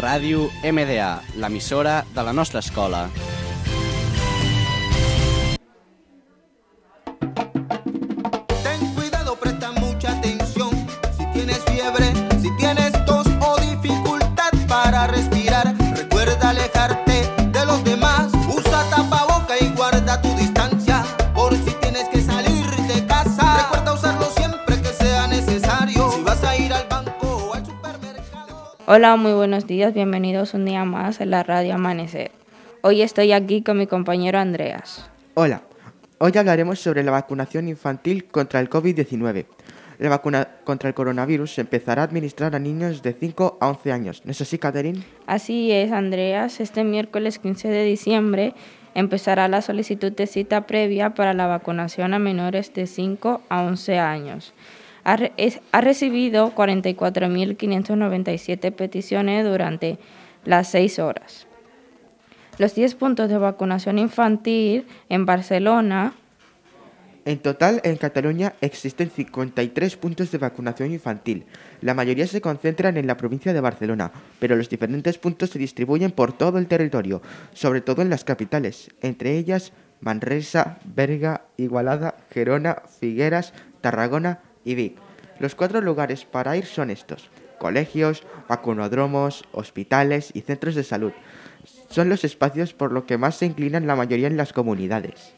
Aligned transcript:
Ràdio 0.00 0.46
MDA, 0.64 1.20
l'emissora 1.36 1.98
de 2.14 2.22
la 2.24 2.32
nostra 2.32 2.60
escola. 2.64 3.10
Ten 8.64 8.80
cuidado, 8.94 9.36
presta 9.36 9.72
mucha 9.72 10.12
atención. 10.12 10.70
Si 11.18 11.26
tienes 11.34 11.60
fiebre, 11.66 12.06
si 12.40 12.48
tienes 12.56 12.99
Hola, 28.92 29.14
muy 29.14 29.32
buenos 29.34 29.68
días, 29.68 29.94
bienvenidos 29.94 30.52
un 30.52 30.64
día 30.64 30.84
más 30.84 31.20
en 31.20 31.30
la 31.30 31.44
radio 31.44 31.74
Amanecer. 31.74 32.32
Hoy 32.82 33.02
estoy 33.02 33.30
aquí 33.30 33.62
con 33.62 33.78
mi 33.78 33.86
compañero 33.86 34.40
Andreas. 34.40 35.08
Hola, 35.34 35.62
hoy 36.18 36.36
hablaremos 36.36 36.80
sobre 36.80 37.04
la 37.04 37.12
vacunación 37.12 37.68
infantil 37.68 38.24
contra 38.24 38.58
el 38.58 38.68
COVID-19. 38.68 39.46
La 40.00 40.08
vacuna 40.08 40.48
contra 40.64 40.88
el 40.88 40.96
coronavirus 40.96 41.54
se 41.54 41.60
empezará 41.60 42.02
a 42.02 42.06
administrar 42.06 42.56
a 42.56 42.58
niños 42.58 43.00
de 43.00 43.12
5 43.12 43.58
a 43.60 43.68
11 43.68 43.92
años. 43.92 44.22
¿No 44.24 44.32
es 44.32 44.40
así, 44.40 44.58
Catherine? 44.58 45.04
Así 45.28 45.70
es, 45.70 45.92
Andreas, 45.92 46.58
este 46.58 46.82
miércoles 46.82 47.38
15 47.38 47.68
de 47.68 47.84
diciembre 47.84 48.54
empezará 48.94 49.46
la 49.46 49.62
solicitud 49.62 50.10
de 50.10 50.26
cita 50.26 50.66
previa 50.66 51.14
para 51.14 51.32
la 51.32 51.46
vacunación 51.46 52.12
a 52.12 52.18
menores 52.18 52.74
de 52.74 52.88
5 52.88 53.40
a 53.48 53.62
11 53.62 54.00
años. 54.00 54.52
Ha, 55.04 55.14
es- 55.36 55.60
ha 55.72 55.80
recibido 55.80 56.52
44.597 56.54 58.72
peticiones 58.72 59.44
durante 59.44 59.98
las 60.44 60.70
6 60.70 60.98
horas. 60.98 61.46
Los 62.58 62.74
10 62.74 62.94
puntos 62.96 63.28
de 63.28 63.38
vacunación 63.38 63.98
infantil 63.98 64.86
en 65.08 65.24
Barcelona 65.26 66.12
En 67.24 67.38
total, 67.38 67.80
en 67.84 67.96
Cataluña 67.96 68.54
existen 68.62 69.10
53 69.10 69.96
puntos 69.96 70.30
de 70.30 70.38
vacunación 70.38 70.90
infantil. 70.92 71.44
La 71.82 71.92
mayoría 71.94 72.26
se 72.26 72.40
concentran 72.40 72.96
en 72.96 73.06
la 73.06 73.16
provincia 73.18 73.52
de 73.52 73.60
Barcelona, 73.60 74.10
pero 74.38 74.56
los 74.56 74.68
diferentes 74.70 75.18
puntos 75.18 75.50
se 75.50 75.58
distribuyen 75.58 76.10
por 76.12 76.32
todo 76.32 76.56
el 76.58 76.66
territorio, 76.66 77.20
sobre 77.52 77.80
todo 77.82 78.00
en 78.02 78.08
las 78.10 78.24
capitales, 78.24 78.90
entre 79.02 79.36
ellas 79.38 79.72
Manresa, 80.00 80.78
Berga, 80.84 81.42
Igualada, 81.58 82.14
Gerona, 82.30 82.82
Figueras, 83.00 83.52
Tarragona 83.82 84.40
y 84.64 84.74
Vic. 84.74 84.98
Los 85.38 85.54
cuatro 85.54 85.80
lugares 85.80 86.24
para 86.24 86.56
ir 86.56 86.66
son 86.66 86.90
estos: 86.90 87.30
colegios, 87.58 88.24
vacunodromos, 88.48 89.44
hospitales 89.52 90.30
y 90.34 90.40
centros 90.42 90.74
de 90.74 90.84
salud. 90.84 91.12
Son 91.88 92.08
los 92.08 92.24
espacios 92.24 92.72
por 92.72 92.92
lo 92.92 93.06
que 93.06 93.18
más 93.18 93.36
se 93.36 93.46
inclinan 93.46 93.86
la 93.86 93.96
mayoría 93.96 94.28
en 94.28 94.36
las 94.36 94.52
comunidades. 94.52 95.34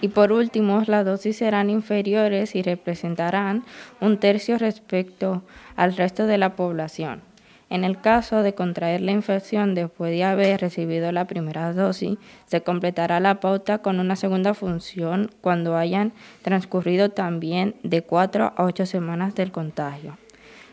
Y 0.00 0.08
por 0.08 0.30
último, 0.30 0.82
las 0.86 1.06
dosis 1.06 1.38
serán 1.38 1.70
inferiores 1.70 2.54
y 2.54 2.62
representarán 2.62 3.64
un 4.00 4.18
tercio 4.18 4.58
respecto 4.58 5.42
al 5.74 5.96
resto 5.96 6.26
de 6.26 6.36
la 6.36 6.54
población. 6.54 7.22
En 7.68 7.82
el 7.82 8.00
caso 8.00 8.42
de 8.42 8.54
contraer 8.54 9.00
la 9.00 9.10
infección 9.10 9.74
después 9.74 10.12
de 10.12 10.22
haber 10.22 10.60
recibido 10.60 11.10
la 11.10 11.26
primera 11.26 11.72
dosis, 11.72 12.16
se 12.46 12.62
completará 12.62 13.18
la 13.18 13.40
pauta 13.40 13.78
con 13.78 13.98
una 13.98 14.14
segunda 14.14 14.54
función 14.54 15.30
cuando 15.40 15.76
hayan 15.76 16.12
transcurrido 16.42 17.10
también 17.10 17.74
de 17.82 18.02
4 18.02 18.52
a 18.56 18.64
8 18.64 18.86
semanas 18.86 19.34
del 19.34 19.50
contagio. 19.50 20.16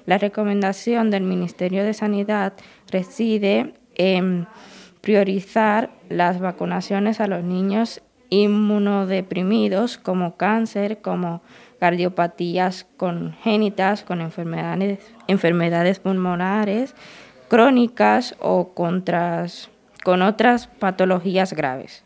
La 0.06 0.20
recomendación 0.20 1.10
del 1.10 1.24
Ministerio 1.24 1.84
de 1.84 1.94
Sanidad 1.94 2.54
reside 2.92 3.74
en 3.96 4.48
priorizar 5.02 5.90
las 6.10 6.40
vacunaciones 6.40 7.20
a 7.20 7.28
los 7.28 7.44
niños 7.44 8.02
inmunodeprimidos 8.34 9.98
como 9.98 10.36
cáncer, 10.38 11.02
como 11.02 11.42
cardiopatías 11.80 12.88
congénitas, 12.98 14.04
con 14.04 14.22
enfermedades, 14.22 15.00
enfermedades 15.28 16.00
pulmonares 16.00 16.96
crónicas 17.48 18.36
o 18.40 18.74
contras- 18.74 19.70
con 20.04 20.22
otras 20.22 20.68
patologías 20.68 21.54
graves. 21.54 22.04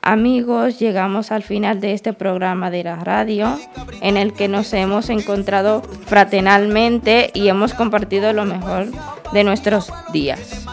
Amigos, 0.00 0.78
llegamos 0.78 1.32
al 1.32 1.42
final 1.42 1.80
de 1.80 1.92
este 1.92 2.12
programa 2.12 2.70
de 2.70 2.84
la 2.84 2.96
radio 2.96 3.58
en 4.00 4.16
el 4.16 4.32
que 4.32 4.46
nos 4.46 4.72
hemos 4.72 5.10
encontrado 5.10 5.82
fraternalmente 6.06 7.30
y 7.34 7.48
hemos 7.48 7.74
compartido 7.74 8.32
lo 8.32 8.44
mejor 8.44 8.86
de 9.32 9.44
nuestros 9.44 9.92
días. 10.12 10.64